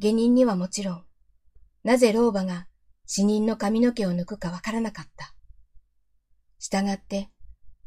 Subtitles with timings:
[0.00, 1.04] 下人にはもちろん、
[1.82, 2.68] なぜ老婆が
[3.06, 5.34] 死人の髪の毛を抜くかわからなかった。
[6.58, 7.30] したがって、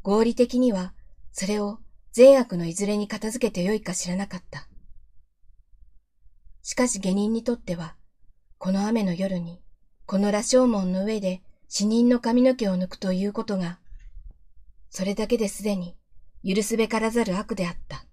[0.02, 0.94] 合理的には、
[1.32, 1.78] それを
[2.12, 4.68] 善悪のいずれに片付けてよいか知らなかった。
[6.62, 7.96] しかし下人にとっては、
[8.58, 9.62] この雨の夜に、
[10.06, 13.78] この羅生門の上で死人の髪の毛を抜くということが、
[14.90, 15.96] それだけですでに
[16.44, 18.04] 許すべからざる悪であった。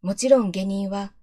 [0.00, 1.13] もちろん下人は、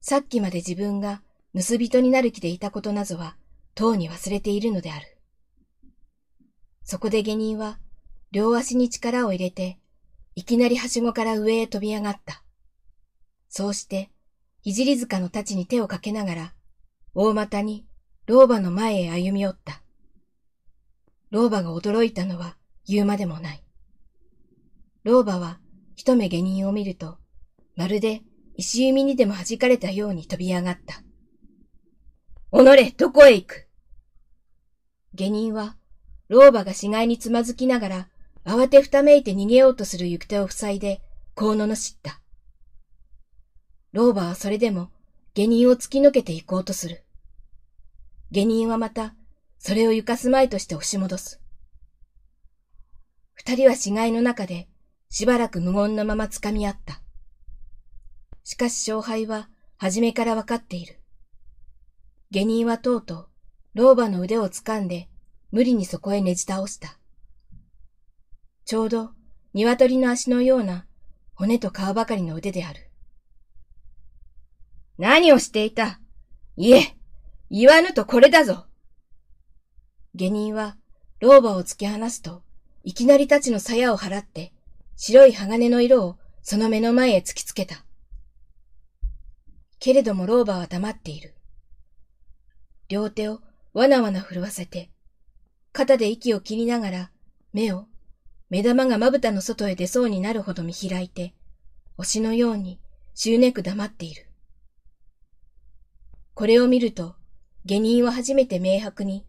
[0.00, 1.22] さっきまで自分が
[1.54, 3.36] 盗人になる気でいたことなどは、
[3.74, 5.18] とうに忘れているのである。
[6.84, 7.78] そこで下人は、
[8.30, 9.78] 両足に力を入れて、
[10.34, 12.42] いきなりはしごから上へ飛び上がった。
[13.48, 14.10] そうして、
[14.62, 16.54] ひじり塚の太刀に手をかけながら、
[17.14, 17.86] 大股に
[18.26, 19.82] 老婆の前へ歩み寄った。
[21.30, 22.56] 老婆が驚いたのは
[22.86, 23.64] 言うまでもない。
[25.02, 25.58] 老婆は
[25.96, 27.18] 一目下人を見ると、
[27.76, 28.22] まるで
[28.56, 31.02] 石弓にでも弾かれたように飛び上がった。
[32.50, 33.68] おのれ、どこへ行く？
[35.14, 35.76] 下人は、
[36.28, 38.08] 老婆が死骸につまずきながら、
[38.44, 41.00] 慌てふためいて逃げようとする行く手を塞いで、
[41.34, 42.20] こう罵った。
[43.92, 44.90] 老婆はそれでも、
[45.34, 47.04] 下人を突き抜けて行こうとする。
[48.30, 49.14] 下人はまた、
[49.58, 51.40] それを行かすまいとして押し戻す。
[53.34, 54.68] 二人は死骸の中で、
[55.08, 57.02] しばらく無言のまま掴み合った。
[58.50, 60.98] しかし勝敗は、初めからわかっている。
[62.32, 63.28] 下人はとうとう、
[63.74, 65.08] 老婆の腕を掴んで、
[65.52, 66.98] 無理にそこへねじ倒した。
[68.64, 69.10] ちょうど、
[69.54, 70.84] 鶏の足のような、
[71.36, 72.90] 骨と皮ばかりの腕である。
[74.98, 76.00] 何をしていた？
[76.56, 76.96] いえ、
[77.52, 78.66] 言わぬとこれだぞ。
[80.16, 80.76] 下人は、
[81.20, 82.42] 老婆を突き放すと、
[82.82, 84.52] いきなりたちの鞘を払って、
[84.96, 87.84] 白い鋼の色をその目の前へ突きつけた。
[89.80, 91.34] けれども老婆は黙っている。
[92.88, 93.40] 両手を
[93.72, 94.90] わなわな震わせて、
[95.72, 97.10] 肩で息を切りながら、
[97.52, 97.86] 目を、
[98.50, 101.34] 目玉がまぶたの外へ出そうになるほど見開いて、
[101.98, 102.78] 推しのように、
[103.14, 104.28] しゅうねく黙っている。
[106.34, 107.16] これを見ると、
[107.64, 109.24] 下人は初めて明白に、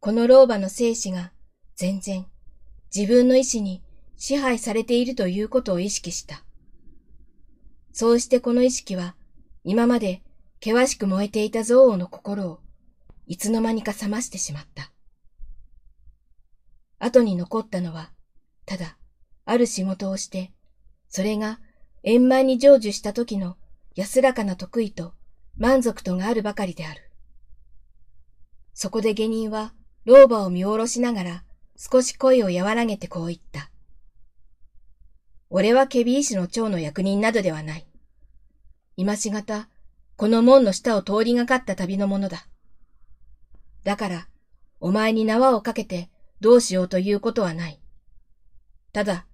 [0.00, 1.32] この老婆の生死が、
[1.76, 2.26] 全然、
[2.94, 3.82] 自分の意志に
[4.16, 6.44] 支配されているということを意識した。
[7.92, 9.14] そうしてこの意識は、
[9.64, 10.22] 今まで
[10.62, 12.60] 険しく燃えていた憎悪の心を
[13.26, 14.92] いつの間にか冷ましてしまった。
[16.98, 18.10] 後に残ったのは、
[18.66, 18.98] ただ、
[19.46, 20.52] ある仕事をして、
[21.08, 21.60] それが
[22.02, 23.56] 円満に成就した時の
[23.94, 25.14] 安らかな得意と
[25.56, 27.00] 満足とがあるばかりである。
[28.74, 29.72] そこで下人は
[30.04, 31.44] 老婆を見下ろしながら
[31.76, 33.70] 少し声を和らげてこう言った。
[35.48, 37.86] 俺はケビー氏の長の役人などではない。
[38.96, 39.68] 今しがた、
[40.16, 42.46] この門の下を通りがかった旅のものだ。
[43.82, 44.28] だから、
[44.80, 46.10] お前に縄をかけて
[46.40, 47.80] どうしようということはない。
[48.92, 49.26] ただ、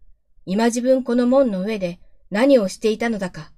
[0.46, 2.00] 今自分この門の上で
[2.30, 3.52] 何をしていたのだか、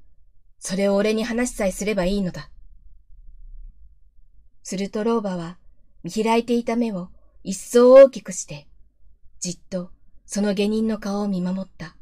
[0.59, 2.51] それを俺に話しさえすればいいのだ。
[4.63, 5.59] すると老婆は、
[6.03, 7.11] 見開いていた目を
[7.45, 8.67] 一層大きくして、
[9.39, 9.91] じっと
[10.27, 11.97] その下人の顔を見守った。